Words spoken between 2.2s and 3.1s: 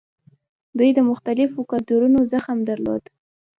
زغم درلود